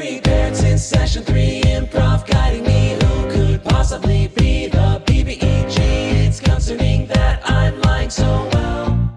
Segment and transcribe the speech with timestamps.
[0.00, 1.60] unprepared since session three.
[1.62, 2.92] Improv guiding me.
[3.04, 5.76] Who could possibly be the BBEG?
[5.78, 9.14] It's concerning that I'm lying so well.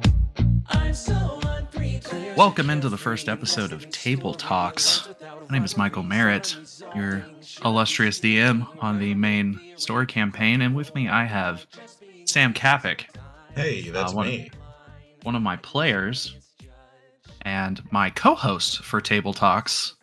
[0.68, 2.36] I'm so unprepared.
[2.36, 5.08] Welcome into the first episode of Table Talks.
[5.50, 6.58] My name is Michael Merritt,
[6.96, 7.26] your
[7.64, 11.66] illustrious DM on the main story campaign, and with me I have
[12.26, 13.06] Sam Kapik,
[13.56, 14.52] Hey, that's Uh, one- me.
[15.22, 16.36] one of my players,
[17.44, 19.94] and my co-host for Table Talks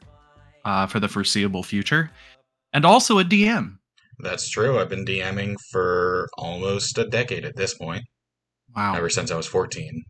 [0.65, 2.11] uh, for the foreseeable future,
[2.73, 3.77] and also a DM.
[4.19, 4.79] That's true.
[4.79, 8.03] I've been DMing for almost a decade at this point,
[8.77, 10.05] Wow, ever since I was 14.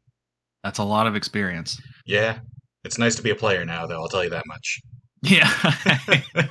[0.64, 1.80] that's a lot of experience.
[2.06, 2.38] Yeah,
[2.84, 4.80] it's nice to be a player now, though, I'll tell you that much.
[5.22, 5.50] Yeah.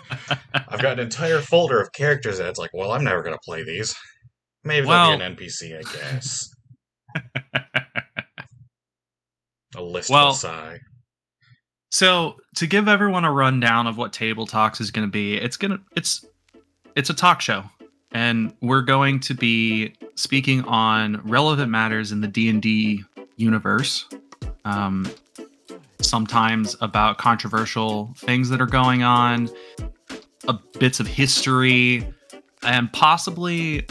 [0.70, 3.64] I've got an entire folder of characters that's like, well, I'm never going to play
[3.64, 3.94] these.
[4.64, 6.50] Maybe Well- they'll be an NPC, I guess.
[9.76, 10.80] A list Well- sigh.
[11.90, 15.58] So to give everyone a rundown of what Table Talks is going to be, it's
[15.58, 16.26] gonna it's
[16.96, 17.64] it's a talk show,
[18.12, 23.04] and we're going to be speaking on relevant matters in the D and D
[23.38, 24.08] universe.
[24.66, 25.12] Um,
[26.02, 29.50] sometimes about controversial things that are going on,
[30.48, 32.08] a bits of history,
[32.64, 33.86] and possibly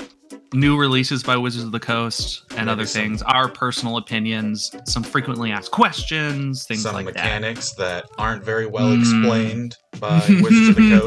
[0.54, 3.20] new releases by Wizards of the Coast and other things.
[3.22, 7.14] Our personal opinions, some frequently asked questions, things Some like that.
[7.14, 8.06] mechanics that.
[8.18, 9.00] aren't very well Mm.
[9.00, 11.00] explained by Wizards of the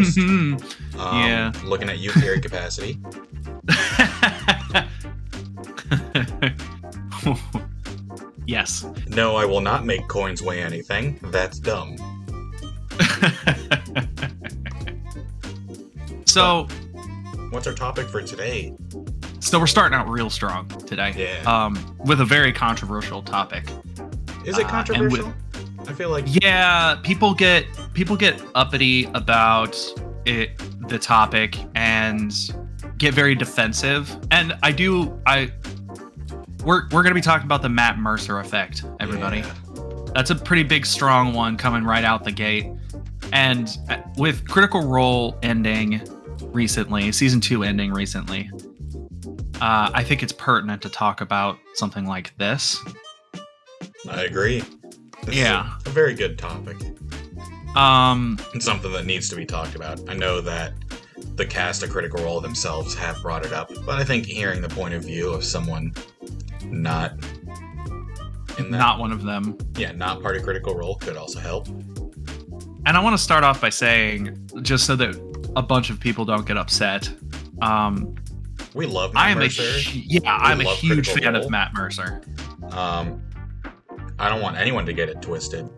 [0.93, 0.99] Coast.
[0.99, 1.51] Um, Yeah.
[1.63, 2.99] Looking at you, carry capacity.
[8.45, 8.85] yes.
[9.07, 11.19] No, I will not make coins weigh anything.
[11.23, 11.95] That's dumb.
[16.25, 16.67] so,
[17.49, 18.73] What's our topic for today?
[19.41, 21.13] So we're starting out real strong today.
[21.17, 21.43] Yeah.
[21.65, 23.65] Um, with a very controversial topic.
[24.45, 25.33] Is Uh, it and controversial?
[25.87, 29.75] I feel like Yeah, people get people get uppity about
[30.25, 32.33] it, the topic, and
[32.97, 34.15] get very defensive.
[34.31, 35.19] And I do.
[35.25, 35.51] I
[36.63, 39.39] we're we're gonna be talking about the Matt Mercer effect, everybody.
[39.39, 39.53] Yeah.
[40.13, 42.67] That's a pretty big, strong one coming right out the gate.
[43.33, 46.01] And uh, with Critical Role ending
[46.51, 48.51] recently, season two ending recently,
[49.61, 52.77] uh, I think it's pertinent to talk about something like this.
[54.09, 54.63] I agree.
[55.23, 55.77] This Yeah.
[55.77, 56.77] is a, a very good topic.
[57.75, 60.01] Um, And something that needs to be talked about.
[60.09, 60.73] I know that
[61.35, 64.69] the cast of Critical Role themselves have brought it up, but I think hearing the
[64.69, 65.93] point of view of someone
[66.65, 67.13] not
[68.57, 69.57] in that, not one of them.
[69.77, 71.67] yeah, not part of Critical Role could also help.
[71.67, 75.15] And I want to start off by saying, just so that
[75.55, 77.09] a bunch of people don't get upset,
[77.61, 78.15] um,
[78.73, 79.63] We love Matt I am Mercer.
[79.63, 81.43] a yeah, I'm a huge fan Role.
[81.43, 82.21] of Matt Mercer.
[82.71, 83.21] Um,
[84.19, 85.69] I don't want anyone to get it twisted.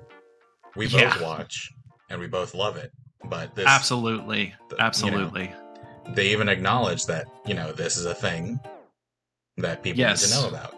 [0.76, 1.22] We both Yeah.
[1.22, 1.72] watch
[2.10, 2.92] and we both love it,
[3.26, 5.52] but this Absolutely, the- you know, absolutely.
[6.10, 8.60] they even acknowledge that you know this is a thing
[9.58, 10.24] that people Yes.
[10.30, 10.76] need to know about.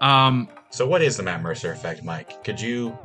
[0.00, 2.42] Um, So, what is the Matt Mercer effect, Mike?
[2.44, 2.96] Could you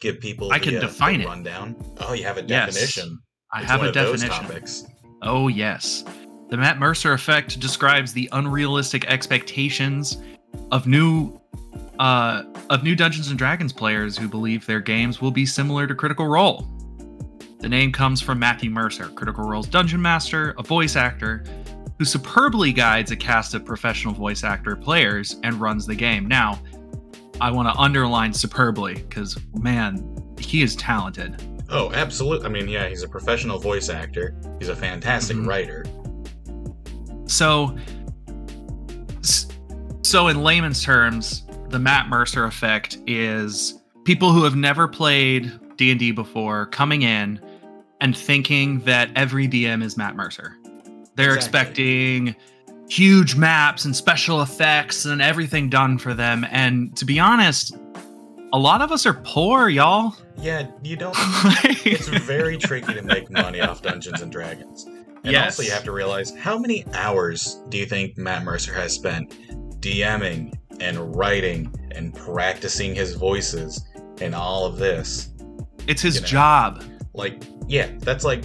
[0.00, 1.28] give people I the, can uh, define the it.
[1.28, 1.76] rundown?
[2.00, 2.74] Oh, you have a Yes.
[2.74, 3.18] definition.
[3.52, 4.86] I It's have a definition.
[5.22, 6.04] Oh, yes.
[6.48, 10.18] The Matt Mercer effect describes the unrealistic expectations
[10.70, 11.40] of new
[11.98, 15.94] uh, of new Dungeons and Dragons players who believe their games will be similar to
[15.94, 16.68] Critical Role.
[17.58, 21.42] The name comes from Matthew Mercer, Critical Role's dungeon master, a voice actor
[21.98, 26.28] who superbly guides a cast of professional voice actor players and runs the game.
[26.28, 26.60] Now,
[27.40, 30.04] I want to underline superbly because man,
[30.38, 31.42] he is talented.
[31.70, 32.46] Oh, absolutely.
[32.46, 34.36] I mean, yeah, he's a professional voice actor.
[34.60, 35.46] He's a fantastic Mhm.
[35.48, 35.84] writer.
[37.36, 37.76] So,
[40.00, 45.90] so in layman's terms, the Matt Mercer effect is people who have never played D
[45.90, 47.38] and D before coming in
[48.00, 50.56] and thinking that every DM is Matt Mercer.
[51.16, 51.36] They're Exactly.
[51.36, 52.36] expecting
[52.88, 56.46] huge maps and special effects and everything done for them.
[56.50, 57.76] And to be honest,
[58.54, 60.16] a lot of us are poor, y'all.
[60.38, 61.14] Yeah, you don't.
[61.84, 64.86] it's very tricky to make money off Dungeons and Dragons.
[65.26, 65.58] And Yes.
[65.58, 69.34] also, you have to realize how many hours do you think Matt Mercer has spent
[69.80, 73.84] DMing and writing and practicing his voices
[74.20, 75.30] and all of this?
[75.88, 76.26] it's his You know.
[76.28, 76.84] job.
[77.14, 78.44] Like, yeah, that's like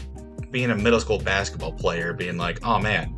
[0.51, 3.15] being a middle school basketball player being like, oh man,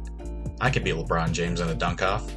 [0.62, 2.30] I could be LeBron James in a dunk off.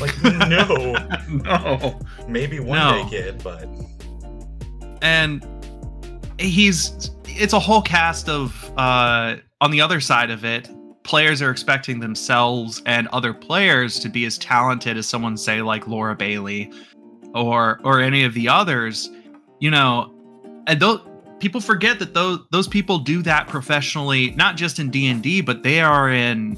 [0.00, 0.14] Like,
[0.48, 0.94] no,
[1.28, 2.00] no.
[2.28, 3.02] maybe one No.
[3.04, 3.68] day, kid, but
[5.02, 5.46] and
[6.38, 10.68] he's it's a whole cast of uh on the other side of it
[11.04, 15.88] players are expecting themselves and other players to be as talented as someone say like
[15.88, 16.70] Laura Bailey
[17.34, 19.08] or or any of the others
[19.60, 20.12] you know
[20.66, 21.00] and those
[21.40, 25.40] people forget that those those people do that professionally, not just in D and D,
[25.40, 26.56] but they are in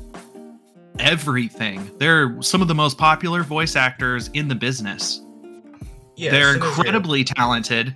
[0.98, 1.90] everything.
[1.98, 5.22] They're some of the most popular voice actors in the business.
[6.16, 7.94] Yeah, They're as soon as you're- incredibly talented.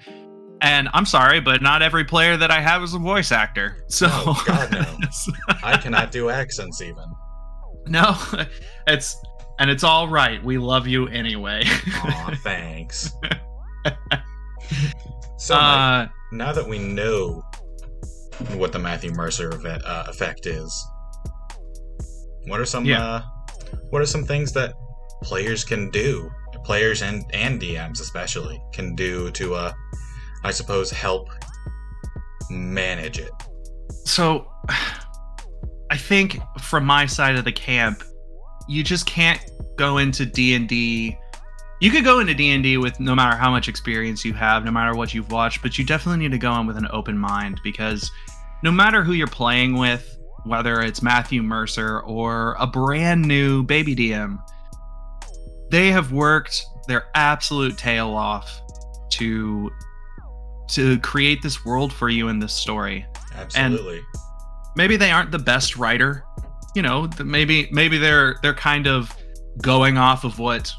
[0.60, 3.84] And I'm sorry, but not every player that I have is a voice actor.
[3.88, 4.84] So Oh, God, no.
[5.62, 7.05] I cannot do accents even.
[7.87, 8.16] no,
[8.87, 9.16] it's
[9.60, 10.43] and it's all right.
[10.44, 11.62] We love you anyway.
[11.66, 13.12] Aw, thanks.
[15.38, 17.43] so Mike, uh, now that we know
[18.55, 20.87] what the Matthew Mercer event, uh, effect is,
[22.46, 23.02] what are some Yeah.
[23.05, 23.22] uh,
[23.90, 24.75] what are some things that
[25.22, 26.31] players can do,
[26.64, 29.72] players and and DMs especially can do to uh,
[30.44, 31.29] I suppose help
[32.50, 33.31] manage it.
[34.05, 34.50] so
[35.90, 38.02] I think from my side of the camp,
[38.69, 39.40] you just can't
[39.76, 41.17] go into D and D.
[41.81, 44.64] You could go into D and D with no matter how much experience you have,
[44.67, 47.17] no matter what you've watched, but you definitely need to go in with an open
[47.17, 48.11] mind because
[48.62, 53.96] no matter who you're playing with, whether it's Matthew Mercer or a brand new baby
[53.96, 54.38] DM,
[55.70, 58.61] they have worked their absolute tail off
[59.11, 59.70] to
[60.69, 64.00] to create this world for you in this story Absolutely.
[64.76, 66.25] maybe they aren't the best writer
[66.75, 69.15] you know maybe maybe they're they're kind of
[69.62, 70.73] going off of what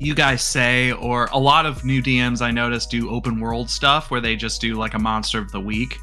[0.00, 4.10] you guys say or a lot of new dms i notice do open world stuff
[4.10, 5.94] where they just do like a monster of the week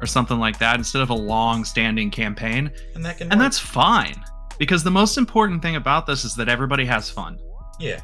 [0.00, 3.44] or something like that instead of a long standing campaign and that can and work.
[3.44, 4.22] that's fine
[4.58, 7.38] because the most important thing about this is that everybody has fun
[7.80, 8.00] yeah.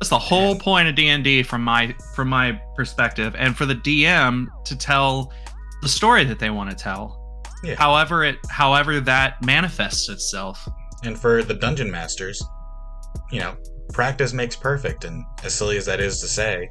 [0.00, 4.46] That's the whole point of D&D from my from my perspective and for the DM
[4.64, 5.32] to tell
[5.82, 7.20] the story that they want to tell.
[7.62, 7.76] Yeah.
[7.76, 10.66] However it however that manifests itself.
[11.04, 12.42] And for the dungeon masters,
[13.30, 13.56] you know,
[13.92, 16.68] practice makes perfect, and as silly as that is to say,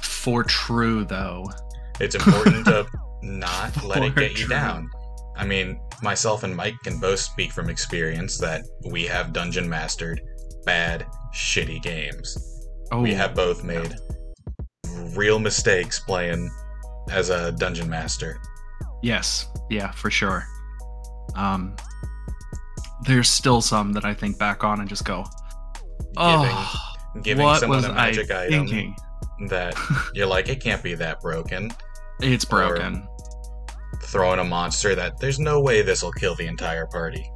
[0.00, 1.46] For true though.
[2.00, 2.86] it's important to
[3.22, 4.88] not let it get you down.
[5.36, 10.20] I mean, myself and Mike can both speak from experience that we have dungeon mastered
[10.64, 12.36] bad, shitty games.
[12.92, 13.94] Oh, We have both made
[15.16, 16.50] real mistakes playing
[17.10, 18.38] as a dungeon master.
[19.02, 19.48] Yes.
[19.70, 20.44] Yeah, for sure.
[21.34, 21.76] Um
[23.06, 25.24] there's still some that I think back on and just go,
[26.16, 26.74] "Oh,
[27.22, 28.96] giving what someone was a magic I item thinking?
[29.48, 29.76] that
[30.14, 31.70] you're like, it can't be that broken.
[32.20, 33.06] It's broken.
[34.04, 37.28] Throwing a monster that there's no way this will kill the entire party.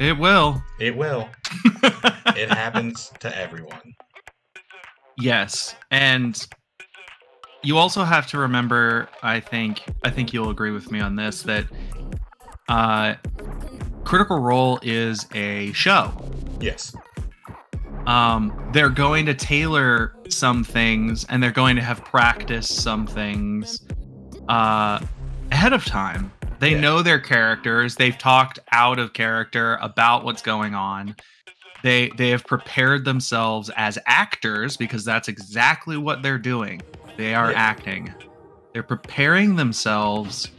[0.00, 0.62] It will.
[0.80, 1.28] It will.
[2.36, 3.94] It happens to everyone.
[5.18, 6.46] Yes, and
[7.62, 9.08] you also have to remember.
[9.22, 11.66] I think I think you'll agree with me on this that
[12.68, 13.14] uh,
[14.04, 16.12] Critical Role is a show.
[16.60, 16.94] Yes.
[18.06, 23.82] Um, they're going to tailor some things, and they're going to have practiced some things
[24.48, 25.04] uh,
[25.50, 26.32] ahead of time.
[26.60, 26.80] They Yeah.
[26.80, 27.96] know their characters.
[27.96, 31.16] They've talked out of character about what's going on.
[31.82, 36.82] They they have prepared themselves as actors because that's exactly what they're doing.
[37.16, 37.58] They are Yeah.
[37.58, 38.14] acting.
[38.74, 40.50] They're preparing themselves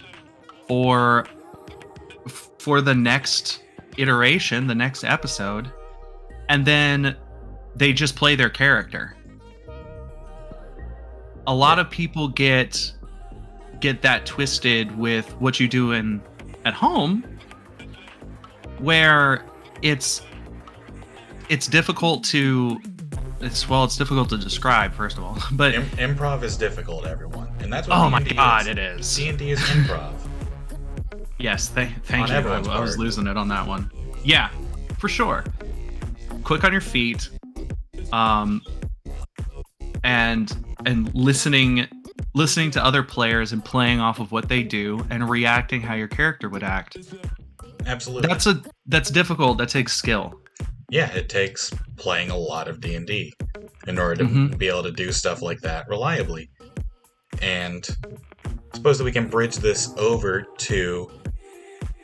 [0.68, 1.26] for
[2.60, 3.64] for the next
[3.98, 5.72] iteration, the next episode,
[6.50, 7.16] and then
[7.76, 9.16] they just play their character.
[11.48, 12.94] A lot of people get
[13.82, 16.22] get that twisted with what you do in
[16.66, 17.24] at home
[18.78, 19.44] where
[19.82, 20.22] it's
[21.50, 22.80] it's difficult to
[23.42, 25.84] it's well it's difficult to describe first of all but Im-
[26.16, 28.68] improv is difficult, everyone, and that's what oh my D&D god is.
[28.68, 29.16] it is.
[29.16, 30.14] D&D is improv.
[31.40, 32.50] yes th- thank On you.
[32.72, 33.92] I, I was losing it on that one.
[34.24, 34.50] Yeah
[35.00, 35.44] for sure.
[36.44, 37.30] Quick on your feet
[38.14, 38.62] um
[40.04, 41.88] and and listening
[42.34, 46.08] listening to other players and playing off of what they do and reacting how your
[46.08, 46.98] character would act
[47.86, 48.28] Absolutely.
[48.28, 50.34] that's a that's difficult that takes skill
[50.90, 53.32] yeah, it takes playing a lot of D&D
[53.88, 54.58] in order to Mhm.
[54.58, 56.50] be able to do stuff like that reliably.
[57.42, 57.88] And
[58.46, 61.10] I suppose that we can bridge this over to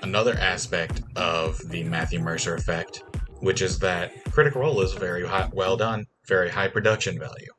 [0.04, 3.04] another aspect of the Matthew Mercer effect,
[3.42, 7.52] which is that Critical Role is very high, well done, very high production value.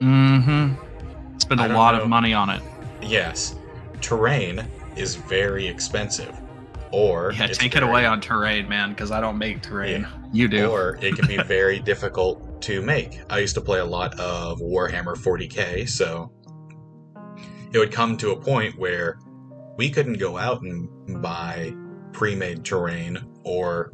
[0.00, 0.74] mm-hmm
[1.40, 2.02] spend a lot know.
[2.02, 2.62] of money on it.
[3.02, 3.56] Yes,
[4.00, 4.66] terrain
[4.96, 6.38] is very expensive,
[6.92, 10.06] or yeah take it away on terrain man because i don't make terrain.
[10.32, 10.70] You do.
[10.70, 13.20] Or it can be very difficult to make.
[13.30, 16.32] I used to play a lot of Warhammer 40k, so
[17.72, 19.18] it would come to a point where
[19.76, 21.72] we couldn't go out and buy
[22.12, 23.92] pre-made terrain or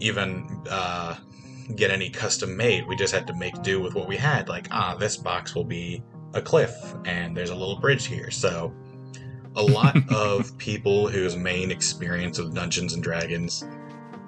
[0.00, 1.16] even uh,
[1.76, 2.86] get any custom made.
[2.86, 4.48] We just had to make do with what we had.
[4.48, 6.02] Like, ah, this box will be
[6.34, 8.30] a cliff and there's a little bridge here.
[8.30, 8.72] So
[9.56, 13.64] a lot of people whose main experience with Dungeons and Dragons,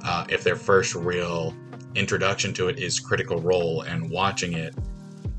[0.04, 1.54] uh, if their first real
[1.94, 4.74] introduction to it is Critical Role and watching it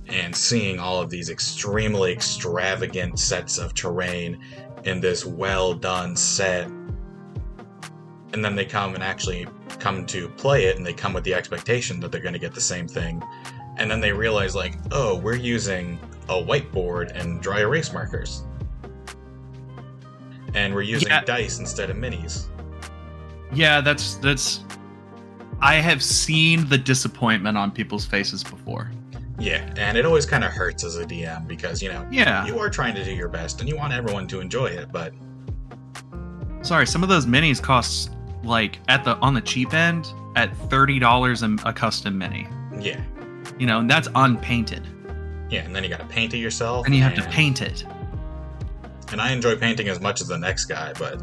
[0.08, 4.39] and seeing all of these extremely extravagant sets of terrain
[4.84, 6.67] in this well done set,
[8.34, 9.48] and then they come and actually
[9.82, 12.54] come to play it and they come with the expectation that they're going to get
[12.54, 13.22] the same thing,
[13.78, 18.44] and then they realize, like, oh, we're using a whiteboard and dry erase markers
[20.54, 21.22] and we're using Yeah.
[21.22, 22.46] dice instead of minis.
[23.54, 24.64] Yeah, that's that's.
[25.62, 28.92] I have seen the disappointment on people's faces before.
[29.40, 32.60] Yeah, and it always kind of hurts as a DM because you know Yeah, you
[32.60, 35.14] are trying to do your best and you want everyone to enjoy it, but
[36.62, 36.86] sorry.
[36.88, 38.12] Some of those minis cost
[38.44, 42.48] like at the on the cheap end at thirty dollars a custom mini.
[42.80, 43.02] yeah,
[43.60, 44.88] You know, and that's unpainted,
[45.50, 47.86] yeah, and then you got to paint it yourself, and you have to paint it.
[49.12, 51.22] And I enjoy painting as much as the next guy, but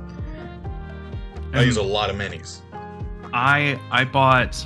[1.54, 2.60] I use a lot of minis.
[3.32, 4.64] I I bought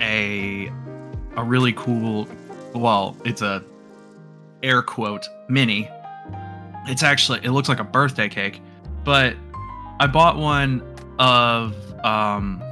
[0.00, 0.70] a
[1.36, 2.28] a really cool
[2.74, 3.62] well, it's a
[4.62, 5.88] air quote mini.
[6.88, 8.60] It's actually it looks like a birthday cake,
[9.04, 9.36] but
[10.00, 10.82] I bought one
[11.18, 12.62] of um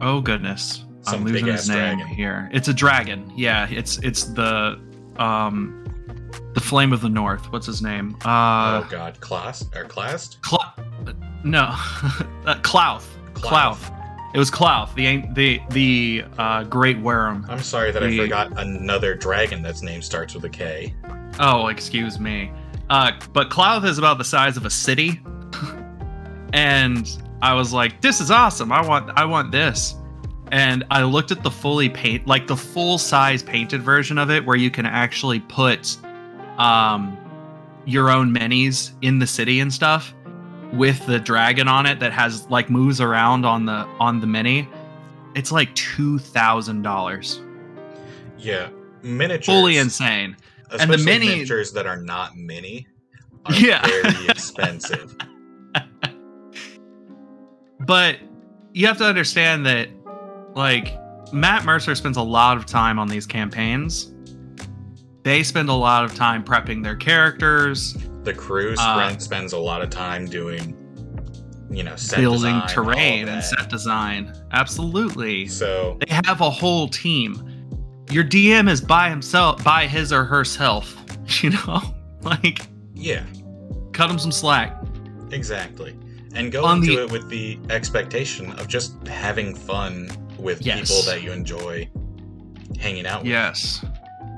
[0.00, 0.84] oh goodness.
[1.02, 2.06] Some I'm losing his name dragon.
[2.14, 2.48] here.
[2.52, 3.30] It's a dragon.
[3.36, 4.80] Yeah, it's it's the
[5.18, 5.80] um
[6.54, 7.52] the flame of the north.
[7.52, 8.16] What's his name?
[8.24, 10.38] Uh oh God, class or classed?
[10.44, 10.74] Cl-
[11.44, 11.60] no,
[12.46, 13.06] uh, Klauth.
[13.34, 13.90] Klauth.
[14.34, 17.46] It was Klauth, the the the uh, great worm.
[17.48, 20.94] I'm sorry that I forgot another dragon that's name starts with a K.
[21.38, 22.50] Oh, excuse me.
[22.90, 25.20] Uh, but Klauth is about the size of a city,
[26.54, 28.72] and I was like, "This is awesome!
[28.72, 29.94] I want I want this."
[30.52, 34.44] And I looked at the fully paint, like the full size painted version of it,
[34.46, 35.96] where you can actually put
[36.58, 37.16] um,
[37.86, 40.14] your own minis in the city and stuff,
[40.72, 44.68] with the dragon on it that has like moves around on the on the mini.
[45.34, 47.40] It's like two thousand dollars,
[48.38, 48.68] Yeah,
[49.02, 49.46] miniatures.
[49.46, 50.36] fully insane.
[50.78, 52.86] and the mini- miniatures that are not mini
[53.46, 53.84] are Yeah.
[53.86, 55.16] very expensive.
[57.86, 58.18] But
[58.72, 59.88] you have to understand that,
[60.54, 60.98] like,
[61.32, 64.12] Matt Mercer spends a lot of time on these campaigns.
[65.22, 69.82] They spend a lot of time prepping their characters, The crew Uh, spends a lot
[69.82, 70.74] of time doing,
[71.70, 74.32] you know, set building design, terrain and set design.
[74.52, 75.46] Absolutely.
[75.46, 77.42] So They have a whole team.
[78.10, 80.96] Your DM is by himself, by his or herself.
[81.42, 81.80] You know,
[82.22, 82.60] like,
[82.94, 83.24] yeah,
[83.92, 84.76] cut him some slack.
[85.30, 85.94] exactly.
[86.34, 90.90] And go On into the- it with the expectation of just having fun with Yes.
[90.90, 91.88] people that you enjoy
[92.78, 93.30] hanging out with.
[93.30, 93.84] Yes.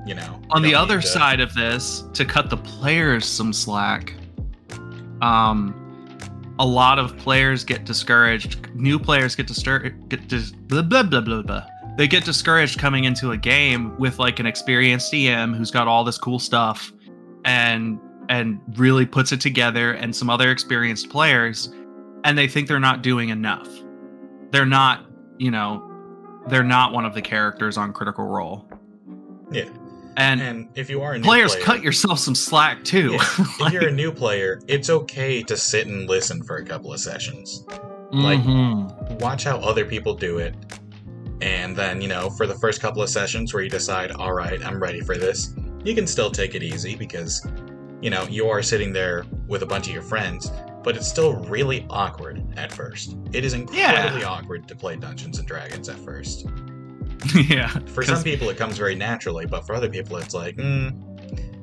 [0.06, 0.40] You know.
[0.50, 4.14] on the other to- side of this to cut the players some slack
[5.20, 5.74] um
[6.58, 11.20] a lot of players get discouraged new players get discouraged get dis- blah, blah, blah,
[11.20, 11.62] blah, blah.
[11.96, 16.04] they get discouraged coming into a game with like an experienced dm who's got all
[16.04, 16.92] this cool stuff
[17.44, 17.98] and
[18.28, 21.70] and really puts it together and some other experienced players
[22.26, 23.68] and they think they're not doing enough
[24.50, 25.06] they're not
[25.38, 25.82] you know
[26.48, 28.68] they're not one of the characters on critical role
[29.50, 29.68] Yeah.
[30.16, 33.18] and And if you are a new players player, cut yourself some slack too Yeah,
[33.66, 37.00] if you're a new player, it's okay to sit and listen for a couple of
[37.00, 37.64] sessions.
[38.12, 39.20] like- Mhm.
[39.20, 40.54] watch how other people do it
[41.42, 44.64] and then you know for the first couple of sessions where you decide all right
[44.64, 45.52] i'm ready for this
[45.84, 47.46] you can still take it easy because
[48.00, 50.50] you know you are sitting there with a bunch of your friends
[50.86, 53.16] but it's still really awkward at first.
[53.32, 56.46] It is incredibly awkward to play dungeons and dragons at first.
[57.34, 60.92] Yeah for some people it comes very naturally but for other people it's like mm,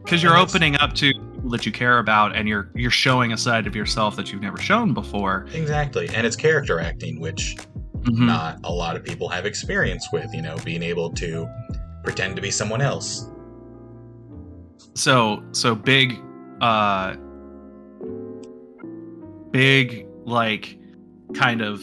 [0.04, 3.38] because you're opening up to people that you care about and you're you're showing a
[3.38, 5.46] side of yourself that you've never shown before.
[5.54, 7.56] Exactly and it's character acting which
[8.02, 8.26] Mhm.
[8.26, 11.48] not a lot of people have experience with you know being able to
[12.04, 13.30] pretend to be someone else.
[14.96, 16.20] So so big
[16.60, 17.16] uh
[19.54, 20.78] big like
[21.34, 21.82] kind of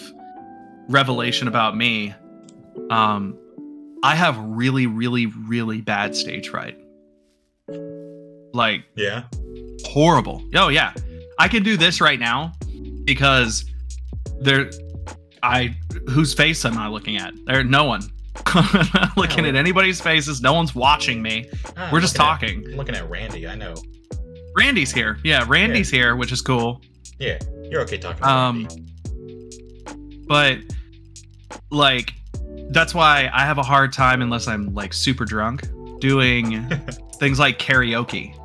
[0.89, 2.13] revelation about me
[2.91, 3.39] um
[4.03, 6.77] i have really really really bad stage fright
[8.53, 9.25] like yeah
[9.85, 10.43] horrible.
[10.55, 10.93] Oh yeah,
[11.39, 12.53] I can do this right now
[13.05, 13.65] because
[14.41, 14.71] there.
[15.43, 15.75] I
[16.11, 17.33] whose face am I looking at?
[17.47, 18.03] There, no one.
[18.47, 20.43] I'm not looking at anybody's faces.
[20.43, 21.49] No one's watching me.
[21.77, 22.77] Ah, We're just looking at- talking.
[22.77, 23.75] looking at randy i know
[24.57, 25.19] Randy's here.
[25.25, 26.83] Yeah, Randy's here, which is cool.
[27.19, 27.39] Yeah,
[27.71, 28.69] you're okay talking about Um.
[30.27, 30.59] But
[31.71, 32.15] like,
[32.71, 35.63] that's why I have a hard time unless I'm like super drunk
[36.01, 36.69] doing
[37.19, 38.37] things like karaoke.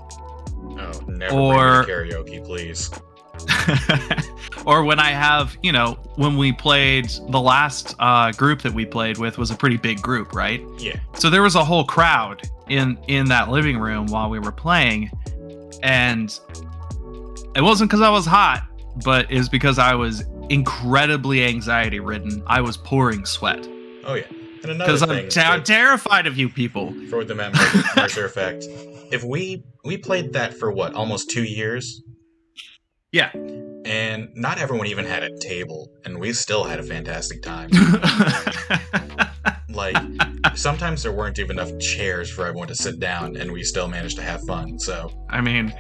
[0.78, 2.90] Oh, never Or- karaoke, please.
[4.66, 8.86] or when I have, you know, when we played the last uh, group that we
[8.86, 10.62] played with was a pretty big group, right?
[10.80, 11.00] Yeah.
[11.14, 15.12] So there was a whole crowd in in that living room while we were playing,
[15.84, 16.38] and
[17.56, 18.66] it wasn't because I was hot,
[19.04, 22.44] but it was because I was incredibly anxiety ridden.
[22.48, 23.68] I was pouring sweat
[24.06, 24.24] Oh yeah.
[24.64, 26.94] And another because I'm, thing I'm terrified of you people.
[27.10, 27.36] for the
[27.96, 28.66] Mercer, effect,
[29.12, 32.02] if we we played that for what almost two years,
[33.12, 33.32] Yeah.
[33.34, 37.70] and not everyone even had a table, and we still had a fantastic time.
[39.70, 39.98] like
[40.56, 44.18] sometimes there weren't even enough chairs for everyone to sit down, and we still managed
[44.18, 44.80] to have fun.
[44.80, 45.74] So I mean,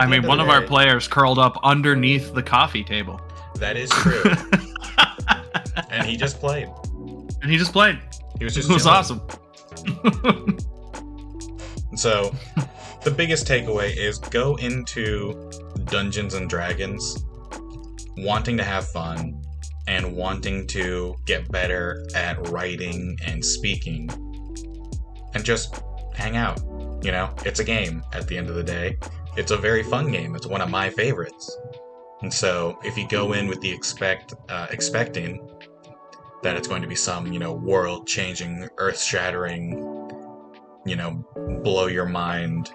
[0.00, 3.20] I mean, end one of our players curled up underneath the coffee table,
[3.56, 4.22] that is true,
[5.90, 6.68] and he just played.
[7.42, 7.98] and he just played.
[8.38, 8.96] He was It just was chilling.
[8.98, 10.58] awesome.
[11.94, 12.34] So,
[13.04, 15.50] the biggest takeaway is go into
[15.84, 17.22] Dungeons and Dragons
[18.16, 19.42] wanting to have fun
[19.88, 24.08] and wanting to get better at writing and speaking
[25.34, 25.82] and just
[26.14, 26.60] hang out.
[27.04, 28.96] You know, it's a game at the end of the day.
[29.36, 30.34] It's a very fun game.
[30.36, 31.56] It's one of my favorites.
[32.20, 35.48] And so, if you go in with the expect uh, expecting
[36.42, 39.70] that it's going to be some, you know, world-changing, earth-shattering,
[40.84, 41.24] you know,
[41.62, 42.70] blow your mind,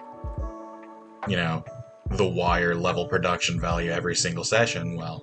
[1.28, 1.64] you know,
[2.12, 4.96] the wire level production value every single session.
[4.96, 5.22] Well,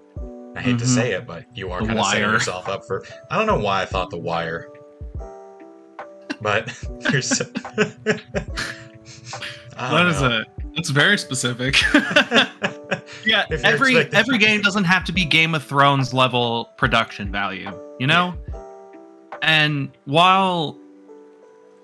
[0.56, 0.88] I hate to Mhm.
[0.96, 3.04] say it, but you are kind of setting yourself up for.
[3.30, 4.68] I don't know why I thought the wire,
[6.42, 7.42] but there's.
[9.78, 10.28] I That don't is know.
[10.28, 11.76] a that's very specific.
[13.26, 17.72] yeah, every expecting- every game doesn't have to be Game of Thrones level production value,
[18.00, 18.36] you know?
[19.42, 20.78] And while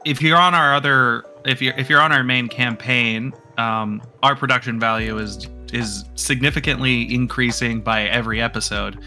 [0.05, 4.35] if you're on our other if you're if you're on our main campaign, um, our
[4.35, 8.99] production value is is significantly increasing by every episode.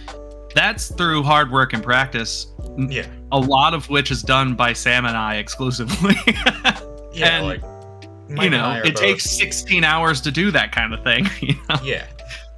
[0.54, 2.46] That's through hard work and practice,
[2.78, 6.14] yeah, a lot of which is done by Sam and I exclusively.
[7.12, 7.62] yeah, And, like
[8.28, 11.28] Mike you know, it both- takes 16 hours to do that kind of thing.
[11.40, 11.76] You know?
[11.82, 12.06] Yeah,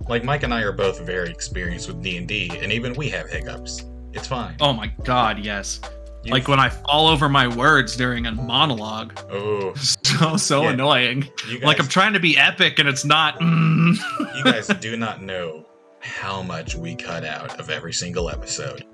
[0.09, 3.09] like Mike and I are both very experienced with D and D, and even we
[3.11, 3.85] have hiccups.
[4.13, 4.57] It's fine.
[4.61, 5.81] Oh my god, yes.
[6.25, 9.19] You- Like when I fall over my words during a monologue.
[9.31, 9.75] oh,
[10.05, 10.71] So so Yeah.
[10.71, 11.21] annoying.
[11.51, 13.39] guys, Like I'm trying to be epic and it's not.
[13.41, 13.97] mm.
[14.37, 15.67] you guys do not know
[16.01, 18.85] how much we cut out of every single episode.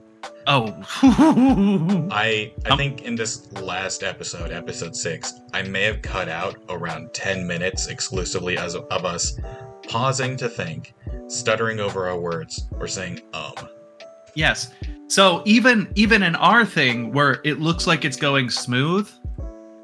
[0.47, 0.75] Oh.
[2.11, 7.13] I I think in this last episode, episode six, I may have cut out around
[7.15, 9.39] ten minutes exclusively as of us
[9.89, 10.95] pausing to think,
[11.29, 13.55] stuttering over our words, or saying um.
[14.35, 14.73] yes.
[15.09, 19.11] So even even in our thing where it looks like it's going smooth,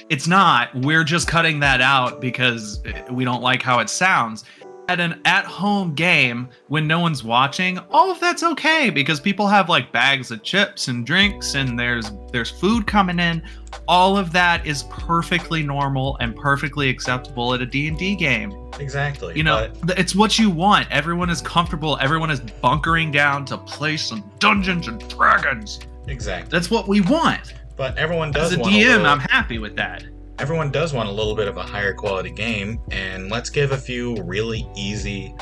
[0.08, 0.74] it's not.
[0.74, 4.44] We're just cutting that out because we don't like how it sounds.
[4.88, 9.68] At an at-home game when no one's watching, all of that's okay because people have
[9.68, 13.42] like bags of chips and drinks and there's there's food coming in.
[13.86, 18.70] All of that is perfectly normal and perfectly acceptable at a D&D game.
[18.80, 19.34] Exactly.
[19.36, 20.90] You know, but it's what you want.
[20.90, 21.98] Everyone is comfortable.
[22.00, 25.80] Everyone is bunkering down to play some Dungeons and Dragons.
[26.06, 26.50] exactly.
[26.50, 27.52] That's what we want.
[27.76, 30.02] But everyone does As a DM, little, I'm happy with that.
[30.38, 33.76] Everyone does want a little bit of a higher quality game, and let's give a
[33.78, 35.34] few really easy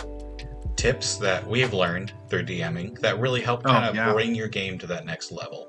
[0.76, 4.12] tips that we have learned through DMing that really help Oh, kind of yeah.
[4.12, 5.68] bring your game to that next level.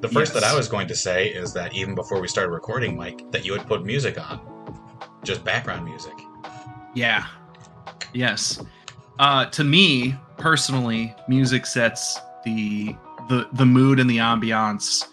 [0.00, 2.96] The first that I was going to say is that even before we started recording,
[2.96, 4.40] Mike, that you would put music on,
[5.22, 6.14] just background music.
[6.94, 7.26] Yeah.
[8.12, 8.60] Yes.
[9.20, 12.96] Uh, to me personally, music sets the
[13.28, 15.06] the the mood and the ambiance.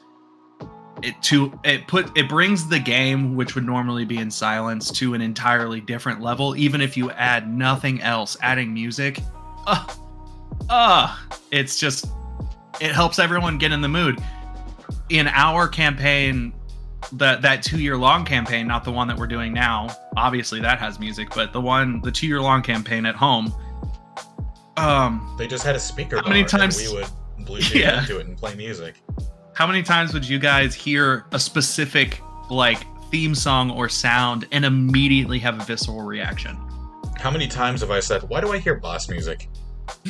[1.01, 5.13] It to it put it brings the game, which would normally be in silence, to
[5.13, 6.55] an entirely different level.
[6.57, 9.19] Even if you add nothing else, adding music,
[9.65, 9.85] uh,
[10.69, 11.17] uh,
[11.51, 12.07] it's just
[12.81, 14.19] it helps everyone get in the mood.
[15.09, 16.53] In our campaign,
[17.13, 19.88] that that two year long campaign, not the one that we're doing now.
[20.17, 23.53] Obviously, that has music, but the one the two year long campaign at home.
[24.77, 27.07] Um, They just had a speaker How many times- we would
[27.45, 28.01] Bluetooth Yeah.
[28.01, 29.01] into it and play music.
[29.60, 32.78] How many times would you guys hear a specific like
[33.12, 36.58] theme song or sound and immediately have a visceral reaction?
[37.17, 39.50] How many times have I said, "Why do I hear boss music?"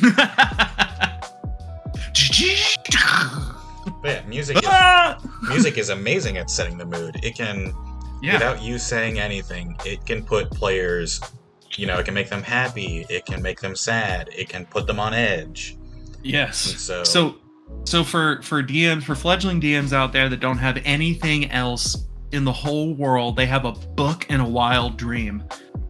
[4.02, 5.18] But yeah, music is, Ah!
[5.48, 7.18] music is amazing at setting the mood.
[7.24, 7.74] It can
[8.22, 8.34] yeah.
[8.34, 11.20] without you saying anything, it can put players,
[11.76, 14.86] you know, it can make them happy, it can make them sad, it can put
[14.86, 15.76] them on edge.
[16.22, 16.70] yes.
[16.70, 17.36] And so, So
[17.84, 22.44] so for for DMs for fledgling DMs out there that don't have anything else in
[22.44, 23.36] the whole world.
[23.36, 25.42] They have a book and a wild dream,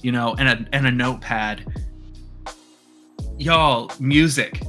[0.02, 1.66] you know, and a and a notepad.
[3.38, 4.60] Y'all, music.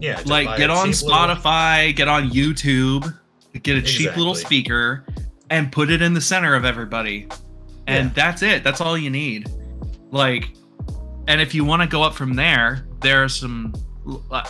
[0.00, 3.14] Yeah, like get on cheap little- Spotify, get on YouTube,
[3.62, 5.04] get a cheap little speaker,
[5.50, 7.26] and put it in the center of everybody.
[7.86, 8.12] And Yeah.
[8.14, 8.64] that's it.
[8.64, 9.48] That's all you need.
[10.10, 10.50] Like,
[11.28, 13.74] and if you want to go up from there, there are some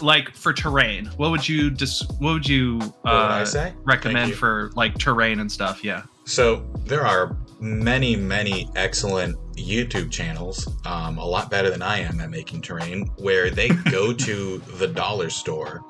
[0.00, 1.06] like for terrain.
[1.16, 2.10] What would you just?
[2.20, 3.74] what would you would uh, say?
[3.84, 4.36] recommend you.
[4.36, 5.84] for like terrain and stuff?
[5.84, 6.02] Yeah.
[6.24, 12.18] So there are many, many excellent YouTube channels, um, a lot better than I am
[12.20, 15.82] at making terrain, where they go to the dollar store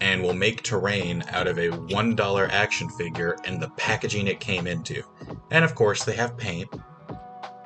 [0.00, 4.40] and will make terrain out of a one dollar action figure and the packaging it
[4.40, 5.02] came into.
[5.50, 6.68] And of course, they have paint,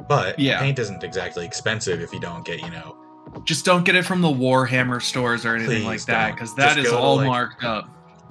[0.09, 0.59] but Yeah.
[0.61, 2.97] paint isn't exactly expensive if you don't get, you know,
[3.45, 6.35] Just don't get it from the Warhammer stores or anything like Please that don't.
[6.37, 7.89] because that Just is all like- marked up.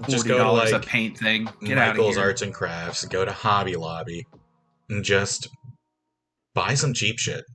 [0.08, 1.50] just Forty go to dollars like a paint thing.
[1.64, 2.26] Get out of Michael's here.
[2.26, 4.26] Arts and Crafts, go to Hobby Lobby,
[4.90, 5.48] and just
[6.54, 7.46] buy some cheap shit.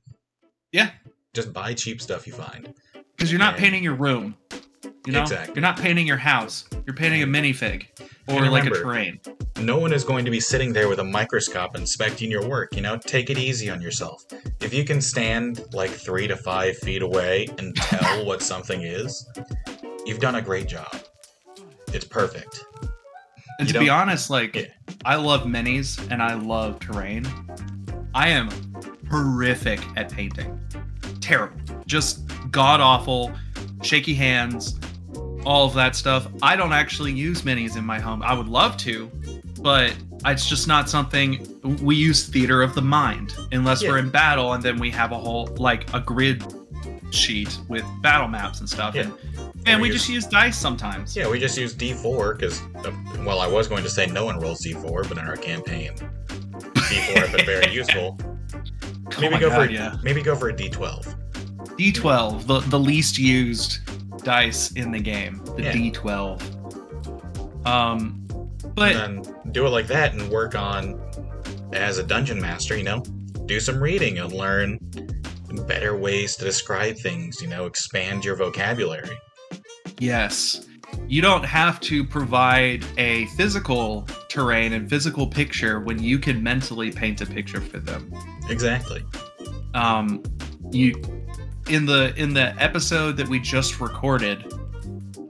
[0.71, 0.91] Yeah.
[1.33, 2.73] Just buy cheap stuff you find.
[3.15, 4.35] Because you're not And- painting your room.
[5.05, 5.53] You know, Exactly.
[5.55, 6.65] you're not painting your house.
[6.85, 7.87] You're painting a minifig
[8.27, 9.19] or And like a remember- terrain.
[9.59, 12.81] No one is going to be sitting there with a microscope inspecting your work, you
[12.81, 12.97] know?
[12.97, 14.23] Take it easy on yourself.
[14.61, 19.25] If you can stand like three to five feet away and tell what something is,
[20.05, 20.91] you've done a great job.
[21.93, 22.65] It's perfect.
[23.59, 24.65] And You to be honest, like Yeah.
[25.05, 27.25] I love minis and I love terrain.
[28.15, 28.49] I am
[29.09, 30.59] horrific at painting.
[31.21, 31.57] Terrible.
[31.85, 33.31] Just god awful,
[33.83, 34.79] shaky hands,
[35.45, 36.27] all of that stuff.
[36.41, 38.21] I don't actually use minis in my home.
[38.23, 39.11] I would love to,
[39.61, 39.93] but
[40.25, 41.45] it's just not something
[41.81, 43.89] we use theater of the mind unless Yeah.
[43.89, 46.43] we're in battle and then we have a whole like a grid
[47.11, 48.95] sheet with battle maps and stuff.
[48.95, 49.03] Yeah.
[49.03, 49.13] And
[49.65, 51.15] and we we just use dice sometimes.
[51.15, 52.91] Yeah, we just use D4 because, uh,
[53.25, 55.91] well, I was going to say no one rolls D4, but in our campaign,
[56.73, 58.17] D4 have been very useful.
[58.21, 59.95] Oh Maybe my go God, for yeah.
[60.03, 61.15] maybe go for a D12.
[61.77, 63.79] D12, the, the least used
[64.19, 65.73] dice in the game, the Yeah.
[65.73, 67.65] D12.
[67.65, 68.19] Um,
[68.75, 70.99] but and do it like that and work on
[71.73, 73.01] as a dungeon master you know
[73.45, 74.79] do some reading and learn
[75.67, 79.17] better ways to describe things you know expand your vocabulary
[79.99, 80.67] yes,
[81.07, 86.91] you don't have to provide a physical terrain and physical picture when you can mentally
[86.91, 88.11] paint a picture for them.
[88.49, 89.03] exactly
[89.73, 90.23] Um,
[90.71, 90.93] you
[91.69, 94.53] in the in the episode that we just recorded,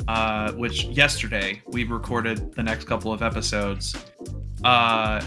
[0.08, 3.96] uh, which yesterday we recorded the next couple of episodes.
[4.64, 5.24] Uh,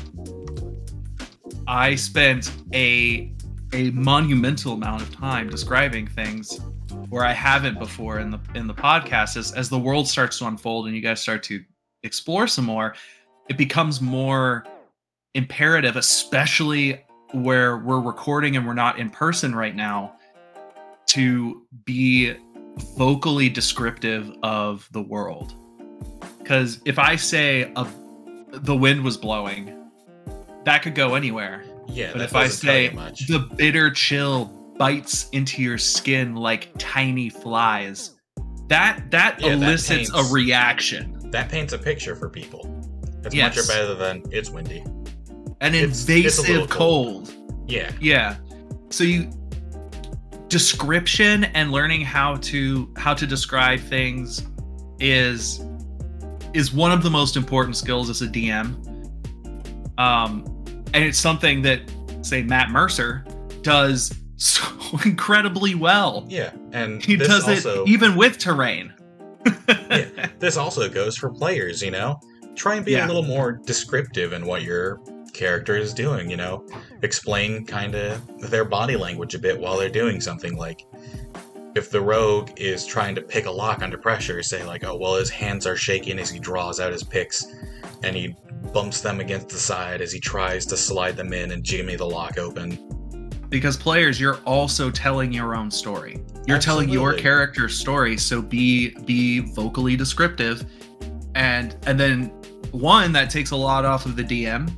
[1.66, 3.32] I spent a
[3.72, 6.60] a monumental amount of time describing things
[7.08, 9.36] where I haven't before in the in the podcast.
[9.36, 11.62] As as the world starts to unfold and you guys start to
[12.02, 12.94] explore some more,
[13.48, 14.64] it becomes more
[15.34, 20.16] imperative, especially where we're recording and we're not in person right now,
[21.08, 22.34] to be
[22.96, 25.54] vocally descriptive of the world.
[26.38, 27.86] Because if I say a,
[28.52, 29.72] the wind was blowing,
[30.64, 31.64] that could go anywhere.
[31.88, 34.46] yeah But if I doesn't tell you say the bitter chill
[34.78, 38.12] bites into your skin like tiny flies,
[38.68, 42.72] that that Yeah, that elicits paints- a reaction, that paints a picture for people
[43.24, 43.56] it's Yes.
[43.56, 44.84] much better than it's windy
[45.60, 47.26] an It's- it's invasive little cold.
[47.28, 47.68] cold.
[47.68, 48.36] yeah Yeah.
[48.90, 49.30] So you
[50.48, 54.46] description and learning how to how to describe things
[55.00, 55.64] is
[56.54, 58.74] is one of the most important skills as a DM.
[59.98, 60.44] Um
[60.94, 61.80] and it's something that
[62.22, 63.24] say Matt Mercer
[63.62, 64.64] does so
[65.04, 66.24] incredibly well.
[66.28, 68.92] yeah and He does also it even with terrain.
[69.68, 70.28] Yeah.
[70.38, 72.20] this also goes for players you know
[72.56, 73.06] try and be Yeah.
[73.06, 75.00] a little more descriptive in what your
[75.36, 76.66] character is doing you know
[77.02, 80.86] explain kind of their body language a bit while they're doing something like
[81.74, 85.14] if the rogue is trying to pick a lock under pressure say like oh well
[85.14, 87.46] his hands are shaking as he draws out his picks
[88.02, 88.34] and he
[88.72, 92.04] bumps them against the side as he tries to slide them in and jimmy the
[92.04, 92.78] lock open.
[93.48, 96.20] Because players you're also telling your own story.
[96.46, 100.66] You're telling your character's story so be be vocally descriptive.
[101.34, 102.26] And and then
[102.72, 104.70] one that takes a lot off of the dm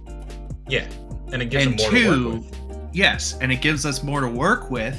[0.68, 0.87] yeah
[1.33, 4.28] and it gives and them more to two yes and it gives us more to
[4.28, 4.96] work with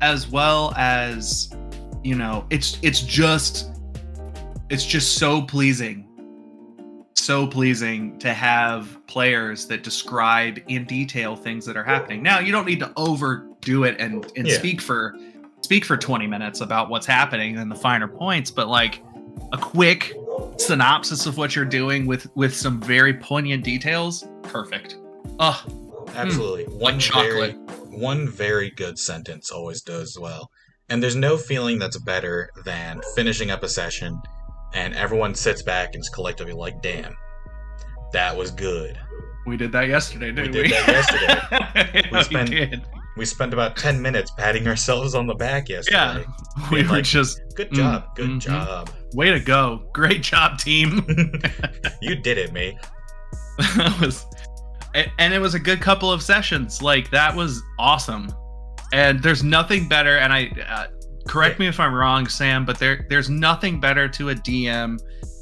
[0.00, 1.54] as well as
[2.02, 3.70] you know it's it's just
[4.70, 6.06] it's just so pleasing
[7.14, 12.52] so pleasing to have players that describe in detail things that are happening now you
[12.52, 14.58] don't need to overdo it and and Yeah.
[14.58, 15.16] speak for
[15.62, 19.02] speak for 20 minutes about what's happening and the finer points but like
[19.52, 20.14] a quick
[20.58, 24.96] synopsis of what you're doing with with some very poignant details perfect
[25.40, 25.64] Oh,
[26.14, 26.64] Absolutely.
[26.64, 26.78] Hmm.
[26.78, 27.56] one chocolate.
[27.56, 30.50] very one very good sentence always does well.
[30.88, 34.20] And there's no feeling that's better than finishing up a session
[34.74, 37.16] and everyone sits back and is collectively like, damn,
[38.12, 38.98] that was good.
[39.46, 40.62] we did that yesterday, didn't we?
[40.68, 42.08] did that yesterday.
[42.12, 42.82] we We spent- did.
[43.16, 45.96] We spent about 10 minutes patting ourselves on the back yesterday.
[45.96, 46.24] Yeah,
[46.72, 48.04] we Yeah, were like- just Good Mm, job.
[48.16, 48.40] Good mhm.
[48.40, 48.90] job.
[49.14, 49.84] way to go.
[49.92, 51.06] Great job, team.
[52.02, 52.74] you did it, mate.
[53.76, 54.26] that was
[55.18, 58.32] and it was a good couple of sessions like that was awesome
[58.92, 60.86] and there's nothing better and i uh,
[61.28, 64.98] correct me if i'm wrong sam but there there's nothing better to a dm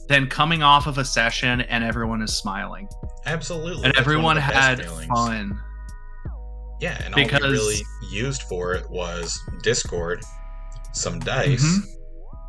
[0.09, 2.87] than coming off of a session and everyone is smiling
[3.27, 3.85] Absolutely.
[3.85, 5.07] and That's everyone of the best had feelings.
[5.07, 5.61] fun
[6.83, 10.21] Yeah, and all Because- we really used for it was Discord,
[10.93, 11.83] some dice, Mhm.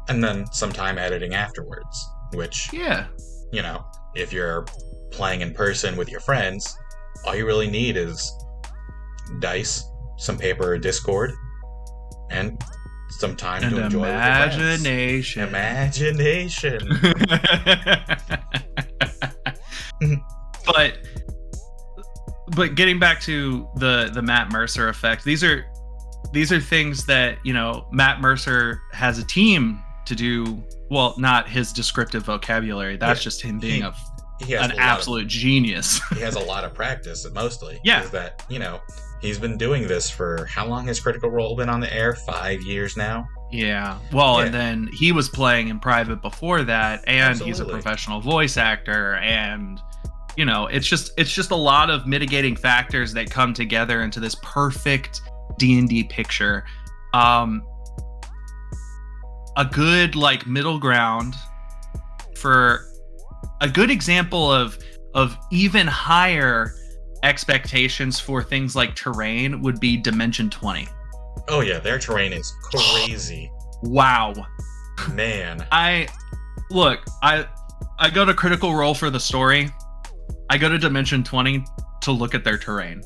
[0.09, 2.09] and then some time editing afterwards.
[2.33, 3.05] Which, yeah
[3.51, 4.65] you know, if you're
[5.11, 6.75] playing in person with your friends,
[7.23, 8.33] all you really need is
[9.39, 9.83] dice,
[10.17, 11.31] some paper or Discord,
[12.31, 12.59] and
[13.19, 16.79] some time and to enjoy imagination Imagination.
[20.65, 20.97] but
[22.55, 25.65] but getting back to the the Matt Mercer effect, these are
[26.31, 30.63] these are things that you know Matt Mercer has a team to do.
[30.89, 32.97] Well, not his descriptive vocabulary.
[32.97, 33.93] That's Yeah, just him being he- a,
[34.45, 35.99] He an a lot of- absolute genius.
[36.13, 38.03] he has a lot of practice mostly Yeah.
[38.03, 38.79] is that you know
[39.21, 42.61] he's been doing this for how long has critical role been on the air five
[42.63, 43.99] years now yeah.
[44.11, 48.57] Well, and then he was playing in private before that, and he's a professional voice
[48.57, 49.79] actor, and
[50.37, 54.19] you know, it's just it's just a lot of mitigating factors that come together into
[54.19, 55.21] this perfect
[55.57, 56.65] D and D picture.
[57.13, 57.63] Um,
[59.57, 61.35] a good like middle ground
[62.35, 62.87] for
[63.61, 64.77] a good example of
[65.13, 66.73] of even higher
[67.21, 70.87] expectations for things like terrain would be Dimension 20.
[71.49, 73.49] oh yeah their terrain is crazy
[73.83, 74.33] Wow.
[75.13, 76.07] man I
[76.71, 77.45] look, I
[77.99, 79.69] I go to Critical Role for the story.
[80.49, 81.63] I go to Dimension 20
[82.03, 83.01] to look at their terrain.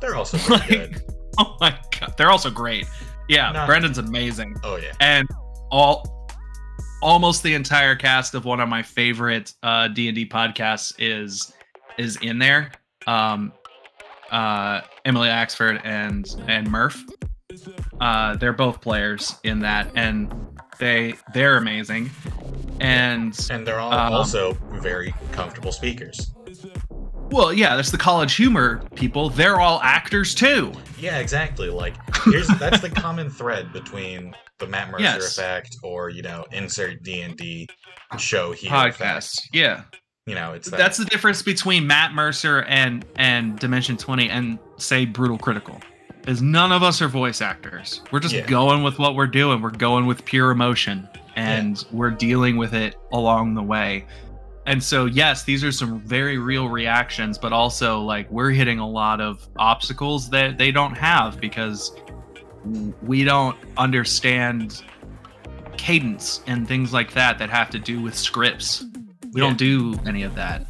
[0.00, 1.02] they're also pretty Like- good
[1.38, 2.86] Oh my god, they're also great.
[3.28, 4.56] Yeah, Not- Brennan's amazing.
[4.64, 5.28] oh yeah And
[5.70, 6.28] all
[7.02, 11.52] almost the entire cast of one of my favorite uh D&D podcasts is
[11.98, 12.72] is in there.
[13.06, 13.52] Um
[14.30, 17.02] uh Emily Axford and and Murph.
[18.00, 20.32] Uh they're both players in that and
[20.78, 22.10] they they're amazing.
[22.80, 26.32] And and they're all Um, also very comfortable speakers
[27.30, 29.30] well, yeah, that's the college humor people.
[29.30, 30.72] They're all actors too.
[30.98, 35.36] yeah exactly like here's that's the common thread between the matt mercer Yes.
[35.38, 37.68] effect or you know insert d&d
[38.18, 39.34] show here Podcasts.
[39.52, 39.82] Yeah.
[40.26, 44.58] you know it's that, That's the difference between Matt Mercer and and Dimension 20 and
[44.78, 45.78] say Brutal Critical.
[46.26, 48.00] Is none of us are voice actors.
[48.10, 48.46] We're just Yeah.
[48.46, 49.60] going with what we're doing.
[49.62, 54.06] We're going with pure emotion and we're dealing with it along the way.
[54.66, 58.88] And so yes, these are some very real reactions, but also like we're hitting a
[58.88, 61.94] lot of obstacles that they don't have because
[63.02, 64.82] we don't understand
[65.76, 68.82] cadence and things like that that have to do with scripts.
[68.82, 69.30] Mm-hmm.
[69.32, 69.46] We Yeah.
[69.48, 70.66] don't do any of that.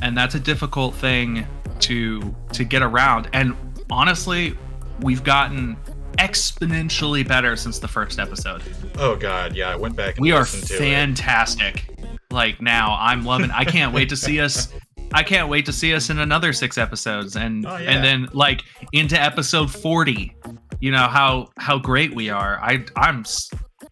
[0.00, 1.46] And that's a difficult thing
[1.80, 3.28] to to get around.
[3.32, 3.56] And
[3.90, 4.56] honestly,
[5.00, 5.76] we've gotten
[6.18, 8.62] exponentially better since the first episode.
[8.98, 11.84] oh god yeah i went back and We are listened to it fantastic.
[12.32, 13.50] Like now, I'm loving.
[13.50, 14.72] I can't wait to see us.
[15.14, 17.90] I can't wait to see us in another six episodes, and Oh, yeah.
[17.90, 20.34] and then like into episode forty.
[20.80, 22.58] You know how how great we are.
[22.62, 23.24] I I'm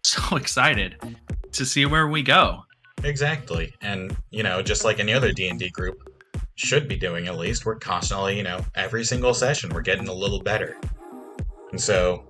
[0.03, 0.95] so excited
[1.53, 2.63] to see where we go.
[3.03, 3.73] Exactly.
[3.81, 5.97] And, you know, just like any other D&D group
[6.55, 10.13] should be doing at least, we're constantly, you know, every single session we're getting a
[10.13, 10.77] little better.
[11.71, 12.23] And so,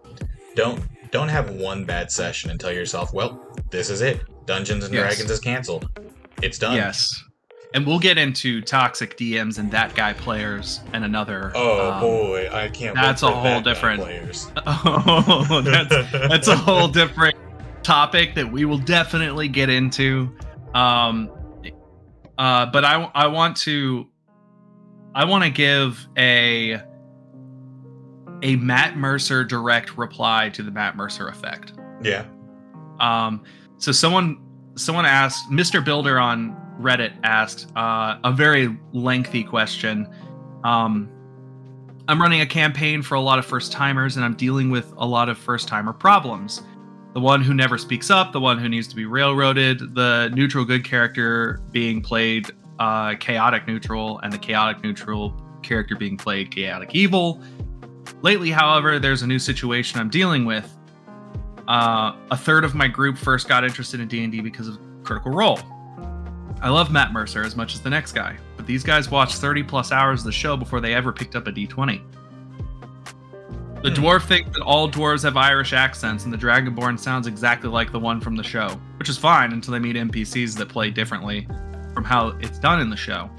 [0.56, 4.22] don't don't have one bad session and tell yourself, "Well, this is it.
[4.46, 5.16] Dungeons and Yes.
[5.16, 5.90] Dragons is canceled.
[6.42, 7.24] It's done." Yes.
[7.74, 11.54] And we'll get into toxic DMs and that guy players and another.
[11.56, 14.52] Oh um, boy, I can't that's a whole that different- players.
[14.66, 17.36] Oh, that's that's a whole different
[17.84, 20.36] topic that we will definitely get into.
[20.74, 21.32] Um,
[22.38, 24.08] uh, but I I want to
[25.16, 26.82] I want to give a
[28.44, 31.74] a Matt Mercer direct reply to the Matt Mercer effect.
[32.02, 32.26] Yeah.
[33.00, 33.44] Um,
[33.82, 34.38] so someone
[34.76, 35.84] someone asked Mr.
[35.84, 40.08] Builder on Reddit asked uh, a very lengthy question.
[40.64, 41.10] Um,
[42.08, 45.06] I'm running a campaign for a lot of first timers, and I'm dealing with a
[45.06, 46.62] lot of first timer problems.
[47.14, 50.64] The one who never speaks up, the one who needs to be railroaded, the neutral
[50.64, 56.94] good character being played uh, chaotic neutral, and the chaotic neutral character being played chaotic
[56.94, 57.42] evil.
[58.22, 60.78] Lately, however, there's a new situation I'm dealing with.
[61.68, 65.60] Uh, a third of my group first got interested in D&D because of Critical Role.
[66.62, 69.64] I love Matt Mercer as much as the next guy, but these guys watched 30
[69.64, 72.02] plus hours of the show before they ever picked up a D20.
[73.84, 73.96] The Hmm.
[73.96, 78.00] dwarf thinks that all dwarves have Irish accents, and the Dragonborn sounds exactly like the
[78.00, 81.48] one from the show, which is fine until they meet NPCs that play differently
[81.96, 83.30] from how it's done in the show.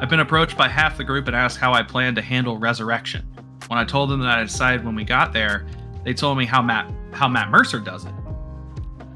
[0.00, 3.24] I've been approached by half the group and asked how I plan to handle resurrection.
[3.68, 5.66] When I told them that I decided when we got there,
[6.06, 8.14] they told me how Matt how Matt Mercer does it.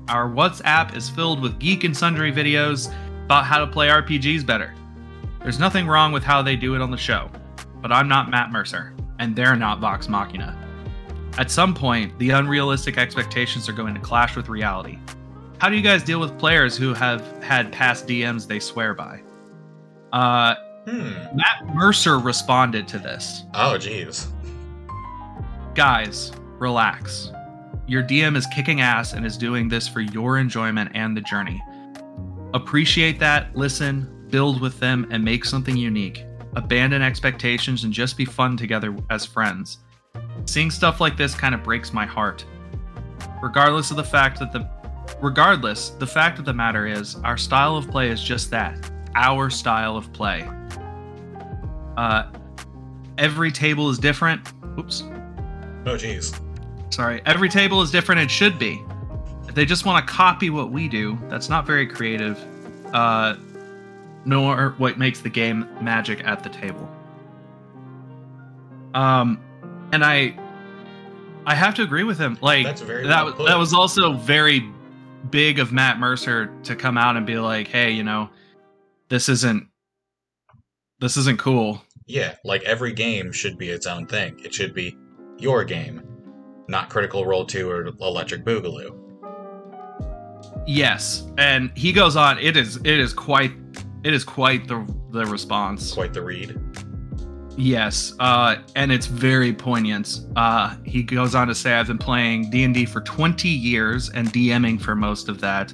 [0.08, 2.92] Our WhatsApp is filled with geek and sundry videos
[3.24, 4.74] about how to play RPGs better.
[5.40, 7.30] There's nothing wrong with how they do it on the show,
[7.80, 10.56] but I'm not Matt Mercer, and they're not Vox Machina.
[11.38, 14.98] At some point, the unrealistic expectations are going to clash with reality.
[15.58, 19.22] How do you guys deal with players who have had past DMs they swear by?
[20.12, 20.54] Uh,
[20.86, 21.12] Hmm.
[21.36, 23.44] Matt Mercer responded to this.
[23.54, 24.26] Oh, jeez.
[25.74, 27.32] Guys, relax.
[27.86, 31.60] Your DM is kicking ass and is doing this for your enjoyment and the journey.
[32.54, 36.24] Appreciate that, listen, build with them, and make something unique.
[36.54, 39.78] Abandon expectations and just be fun together as friends.
[40.46, 42.44] Seeing stuff like this kind of breaks my heart.
[43.42, 44.68] Regardless of the fact that the
[45.20, 48.90] regardless, the fact of the matter is our style of play is just that.
[49.14, 50.48] Our style of play.
[51.96, 52.30] Uh
[53.18, 54.52] every table is different.
[54.78, 55.02] Oops.
[55.86, 56.38] Oh, jeez.
[56.90, 58.20] Sorry, every table is different.
[58.20, 58.84] It should be.
[59.48, 62.38] If they just want to copy what we do, that's not very creative,
[62.92, 63.36] uh,
[64.24, 66.88] nor what makes the game magic at the table.
[68.94, 69.40] Um,
[69.92, 70.36] and I,
[71.46, 72.38] I have to agree with him.
[72.40, 74.68] Like That's very that well that was also very
[75.30, 78.28] big of Matt Mercer to come out and be like, "Hey, you know,
[79.08, 79.66] this isn't,
[81.00, 84.40] this isn't cool." Yeah, like every game should be its own thing.
[84.44, 84.96] It should be
[85.38, 86.02] your game,
[86.70, 88.96] not Critical Role 2 or Electric Boogaloo.
[90.66, 92.38] Yes, and he goes on.
[92.38, 93.52] It is it is quite
[94.04, 95.92] it is quite the the response.
[95.92, 96.58] Quite the read.
[97.56, 100.20] Yes, uh, and it's very poignant.
[100.36, 104.08] Uh, he goes on to say, "I've been playing D and D for 20 years
[104.10, 105.72] and DMing for most of that.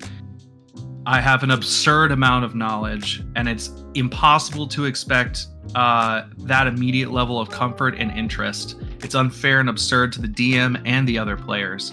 [1.04, 7.10] I have an absurd amount of knowledge, and it's impossible to expect uh, that immediate
[7.10, 8.76] level of comfort and interest.
[9.00, 11.92] It's unfair and absurd to the DM and the other players."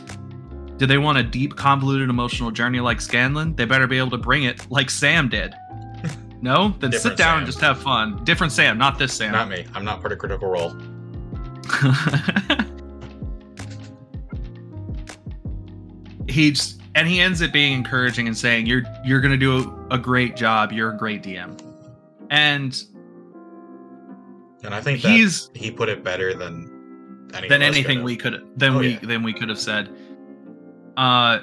[0.77, 3.55] Do they want a deep, convoluted emotional journey like Scanlan?
[3.55, 5.53] They better be able to bring it like Sam did.
[6.41, 6.75] No?
[6.79, 7.37] Then sit down Sam.
[7.37, 8.21] and just have fun.
[8.25, 9.31] Different Sam, not this Sam.
[9.31, 9.65] Not me.
[9.73, 10.71] I'm not part of Critical Role.
[16.27, 19.59] he just, and he ends it being encouraging and saying you're you're gonna do
[19.89, 20.73] a, a great job.
[20.73, 21.57] You're a great DM,
[22.29, 22.83] and
[24.63, 28.75] And I think that he's he put it better than than anything we could than
[28.75, 28.99] Oh, we yeah.
[29.01, 29.89] than we could have said.
[30.97, 31.39] Uh,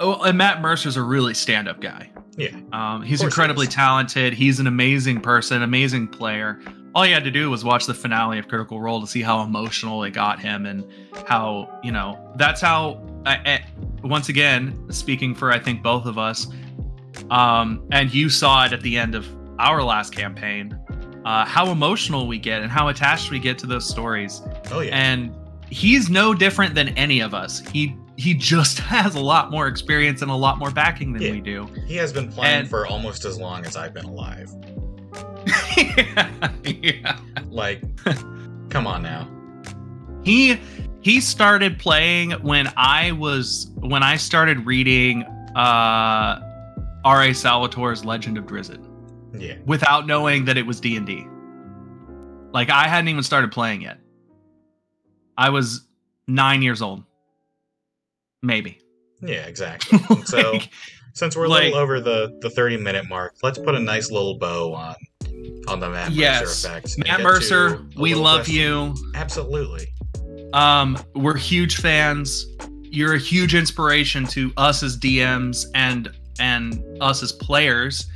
[0.00, 2.10] oh, and Matt Mercer's a really stand up guy.
[2.36, 2.50] Yeah.
[2.72, 4.32] Um, he's course he incredibly talented.
[4.32, 6.60] He's an amazing person, amazing player.
[6.94, 9.42] All he had to do was watch the finale of Critical Role to see how
[9.42, 10.84] emotional it got him, and
[11.26, 13.06] how you know that's how.
[13.26, 13.64] I, I,
[14.02, 16.46] once again, speaking for I think both of us,
[17.30, 19.28] um, and you saw it at the end of
[19.58, 20.78] our last campaign,
[21.24, 24.42] uh, how emotional we get and how attached we get to those stories.
[24.70, 24.96] Oh yeah.
[24.96, 25.34] And
[25.70, 27.60] he's no different than any of us.
[27.72, 31.30] He he just has a lot more experience and a lot more backing than Yeah.
[31.32, 31.66] we do.
[31.86, 34.50] he has been playing and- for almost as long as I've been alive.
[36.64, 37.18] yeah.
[37.48, 37.82] Like,
[38.68, 39.28] come on now.
[40.24, 40.60] He
[41.02, 45.22] he started playing when I was when I started reading
[45.56, 46.40] uh
[47.04, 47.30] R.A.
[47.30, 48.84] Salvatore's Legend of Drizzt
[49.38, 49.56] Yeah.
[49.66, 51.26] without knowing that it was D&D.
[52.52, 53.98] Like I hadn't even started playing yet.
[55.38, 55.86] I was
[56.26, 57.04] 9 years old.
[58.42, 58.78] Maybe.
[59.22, 59.98] Yeah, exactly.
[60.10, 60.58] And so
[61.12, 64.10] since we're a like- little over the the 30 minute mark, let's put a nice
[64.10, 64.94] little bow on
[65.68, 66.42] on the Matt Yes.
[66.42, 66.98] Mercer effect.
[66.98, 68.54] Matt Mercer, we love question.
[68.56, 68.94] you.
[69.14, 69.92] Absolutely.
[70.52, 72.46] Um, we're huge fans.
[72.82, 78.06] You're a huge inspiration to us as DMs and and us as players,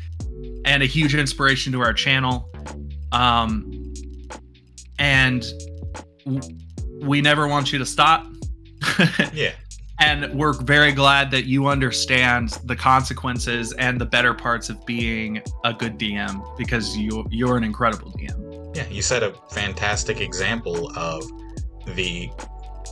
[0.64, 2.50] and a huge inspiration to our channel.
[3.12, 3.92] Um,
[4.98, 5.44] and
[6.24, 6.58] w-
[7.02, 8.26] we never want you to stop.
[9.32, 9.52] Yeah.
[10.00, 15.40] and we're very glad that you understand the consequences and the better parts of being
[15.64, 18.76] a good DM because you you're an incredible DM.
[18.76, 21.22] Yeah, you set a fantastic example of
[21.94, 22.28] the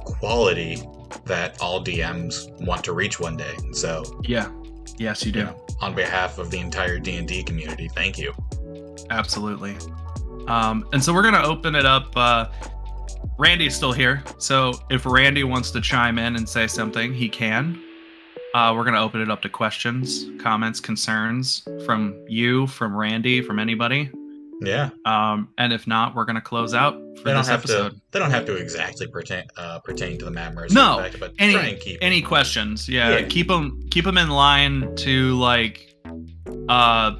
[0.04, 0.82] quality
[1.26, 3.54] that all DMs want to reach one day.
[3.72, 4.48] So, Yeah.
[4.98, 5.38] Yes, you do.
[5.40, 8.34] you know, on behalf of the entire D&D community, thank you.
[9.10, 9.76] Absolutely.
[10.48, 12.16] Um, and so we're gonna open it up.
[12.16, 12.46] Uh,
[13.38, 17.82] Randy's still here, so if Randy wants to chime in and say something, he can.
[18.54, 23.58] Uh, we're gonna open it up to questions, comments, concerns from you, from Randy, from
[23.58, 24.10] anybody.
[24.66, 27.90] Yeah, Um, and if not, we're gonna close out for they don't this have episode.
[27.90, 28.00] to.
[28.10, 31.52] They don't have to exactly pertain uh, pertain to the Matt No, effect, but any
[31.54, 33.26] try and keep any questions yeah, Yeah.
[33.26, 35.94] keep them keep them in line to like
[36.68, 37.12] uh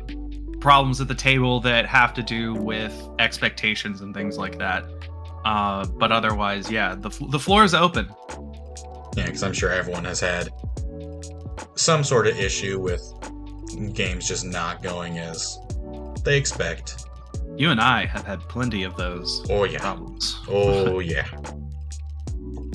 [0.61, 4.85] problems at the table that have to do with expectations and things like that
[5.45, 8.09] uh but otherwise yeah the, the floor is open
[9.17, 10.51] Yeah, because I'm sure everyone has had
[11.75, 13.03] some sort of issue with
[13.95, 15.59] games just not going as
[16.25, 17.07] they expect.
[17.57, 19.79] You and i have had plenty of those Oh yeah.
[19.81, 21.29] problems Oh yeah.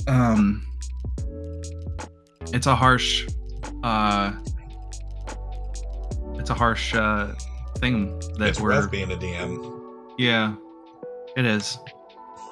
[0.06, 0.64] um
[2.52, 3.26] it's a harsh
[3.82, 4.32] uh
[6.34, 7.34] it's a harsh uh
[7.78, 10.54] thing that It's we're being a DM yeah
[11.36, 11.78] it is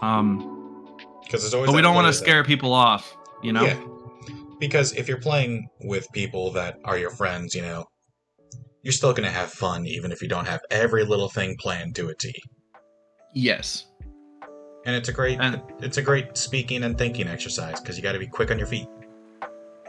[0.02, 0.52] um
[1.24, 1.68] because it's always.
[1.68, 3.80] but we don't want to player that- scare people off you know Yeah.
[4.58, 7.84] Because if you're playing with people that are your friends, you know,
[8.86, 12.08] you're still gonna have fun even if you don't have every little thing planned to
[12.08, 12.32] a T.
[13.34, 13.86] yes
[14.84, 18.12] And it's a great, And- it's a great speaking and thinking exercise because you got
[18.12, 18.86] to be quick on your feet.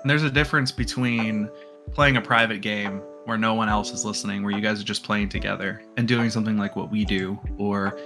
[0.02, 1.48] And there's a difference between
[1.91, 5.04] playing a private game where no one else is listening, where you guys are just
[5.04, 8.00] playing together, and doing something like what we do, or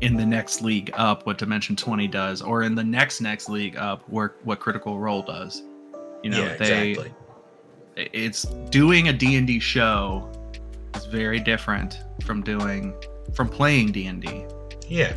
[0.00, 3.76] in the next league up, what Dimension 20 does, or in the next next league
[3.76, 5.64] up, where what Critical Role does.
[6.22, 7.14] You know, yeah, they exactly.
[7.98, 10.30] It's doing a D&D show
[10.94, 12.94] is very different from doing
[13.34, 14.44] from playing D&D.
[14.88, 15.12] Yeah.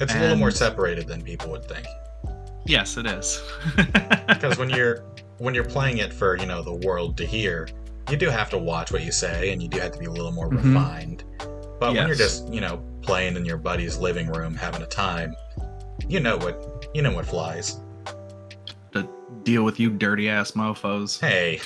[0.00, 1.86] It's a little more separated than people would think.
[2.66, 3.42] Yes, it is.
[4.28, 5.02] Because when you're
[5.38, 7.68] when you're playing it for, you know, the world to hear,
[8.10, 10.10] you do have to watch what you say and you do have to be a
[10.10, 10.64] little more Mhm.
[10.74, 11.24] refined.
[11.80, 15.34] But when you're just, you know, playing in your buddy's living room having a time,
[16.08, 17.78] you know what you know what flies.
[19.02, 19.08] To
[19.42, 21.20] deal with you dirty ass mofos.
[21.20, 21.60] Hey,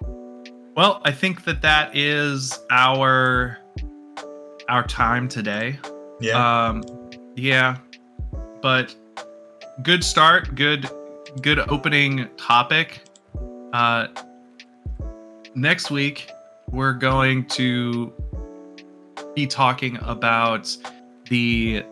[0.76, 3.58] well, I think that that is our
[4.68, 5.78] our time today.
[6.20, 6.68] yeah.
[6.68, 6.82] Um,
[7.36, 7.78] yeah,
[8.60, 8.94] but
[9.82, 10.54] good start.
[10.54, 10.88] Good,
[11.40, 13.00] good opening topic.
[13.72, 14.08] Uh,
[15.54, 16.28] next week
[16.70, 18.12] we're going to
[19.34, 20.76] be talking about
[21.28, 21.84] the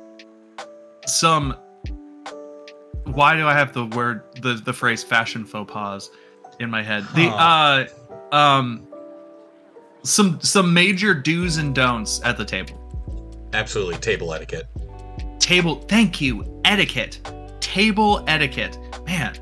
[1.10, 1.54] some.
[3.04, 6.10] Why do I have the word the the phrase fashion faux pas
[6.60, 7.04] in my head?
[7.14, 7.86] The uh
[8.32, 8.86] um
[10.02, 12.76] some some major do's and don'ts at the table
[13.52, 14.66] Absolutely table etiquette.
[15.40, 17.18] table thank you etiquette
[17.60, 19.36] table etiquette man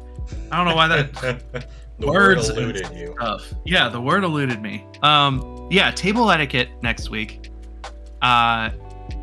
[0.51, 1.13] i don't know why that
[1.99, 3.15] the Words word eluded you.
[3.19, 7.51] stuff yeah the word eluded me um yeah table etiquette next week
[8.23, 8.71] uh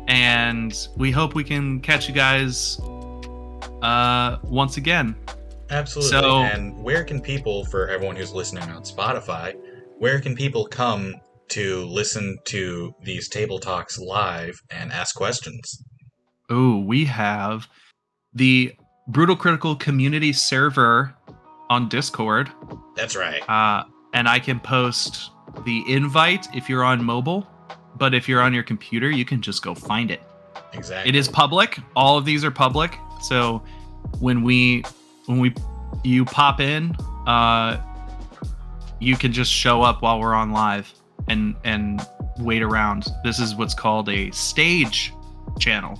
[0.08, 2.78] and we hope we can catch you guys
[3.82, 5.14] uh once again
[5.68, 6.10] Absolutely.
[6.10, 9.54] So- and where can people, for everyone who's listening on Spotify,
[9.98, 11.12] where can people come
[11.48, 15.82] to listen to these table talks live and ask questions?
[16.50, 17.66] Oh, we have
[18.32, 18.74] the
[19.08, 21.12] brutal critical community server
[21.68, 22.48] on discord
[22.94, 23.42] That's right.
[23.48, 23.82] uh,
[24.14, 25.30] and I can post
[25.64, 27.44] the invite if you're on mobile.
[27.98, 30.20] But if you're on your computer, you can just go find it.
[30.72, 31.08] Exactly.
[31.08, 31.78] It is public.
[31.94, 32.96] All of these are public.
[33.22, 33.62] So
[34.20, 34.84] when we
[35.26, 35.54] when we
[36.04, 36.94] you pop in,
[37.26, 37.80] uh,
[39.00, 40.92] you can just show up while we're on live
[41.28, 42.06] and and
[42.38, 43.06] wait around.
[43.24, 45.12] This is what's called a stage
[45.58, 45.98] channel,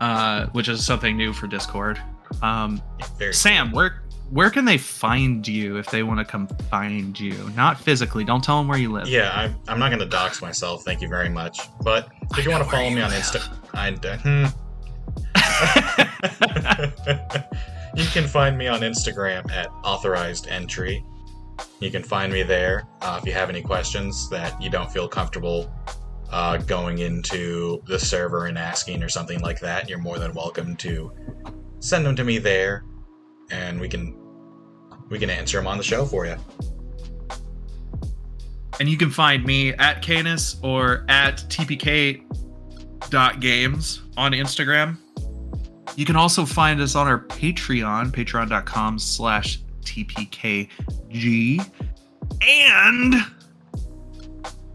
[0.00, 2.00] uh, which is something new for Discord.
[2.42, 2.82] Um,
[3.30, 4.01] Sam, where
[4.32, 7.50] where can they find you if they want to come find you?
[7.54, 8.24] Not physically.
[8.24, 9.06] Don't tell them where you live.
[9.06, 10.84] Yeah, I'm, I'm not going to dox myself.
[10.84, 11.60] Thank you very much.
[11.82, 12.08] But
[12.38, 14.46] if you want to follow me on Insta, I, uh, hmm.
[17.98, 21.04] you can find me on Instagram at authorized entry.
[21.80, 25.08] You can find me there uh, if you have any questions that you don't feel
[25.08, 25.70] comfortable
[26.30, 29.90] uh, going into the server and asking or something like that.
[29.90, 31.12] You're more than welcome to
[31.80, 32.84] send them to me there,
[33.50, 34.21] and we can
[35.12, 36.34] we can answer them on the show for you.
[38.80, 42.22] And you can find me at Canis or at tpk.games
[44.16, 44.96] on Instagram.
[45.94, 51.70] You can also find us on our Patreon, patreon.com slash tpkg.
[52.40, 53.14] And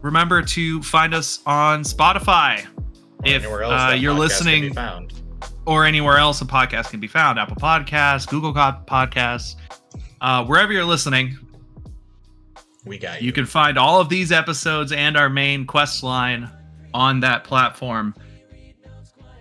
[0.00, 2.64] remember to find us on Spotify.
[2.64, 5.12] Or If uh, you're podcast can be listening found.
[5.66, 9.56] or anywhere else a podcast can be found Apple Podcasts, Google Podcasts,
[10.20, 11.36] uh, wherever you're listening,
[12.84, 13.26] We got you.
[13.26, 16.50] You can find all of these episodes and our main quest line
[16.94, 18.14] on that platform.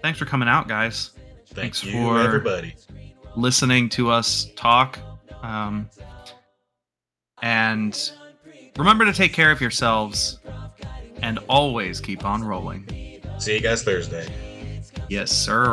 [0.02, 1.12] Thanks for coming out, guys.
[1.48, 2.76] Thank thanks you, for- everybody.
[3.36, 4.98] Listening to us talk.
[5.44, 5.90] Um,
[7.44, 8.12] and
[8.78, 10.40] remember to take care of yourselves
[11.22, 13.22] and always keep on rolling.
[13.38, 14.28] See you guys Thursday.
[15.10, 15.66] Yes, sir.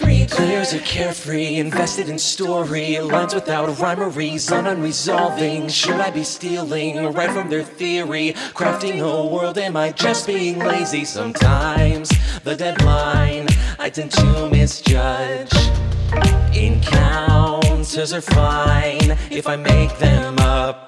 [0.00, 0.26] I'm.
[0.26, 2.98] Players are carefree, invested in story.
[3.00, 5.70] Lines without rhyme or reason, unresolving.
[5.70, 8.34] Should I be stealing right from their theory?
[8.54, 11.04] Crafting a world, am I just being lazy?
[11.04, 12.10] Sometimes
[12.42, 13.46] the deadline
[13.78, 15.52] I tend to misjudge.
[16.54, 20.85] Encounters are fine if I make them up.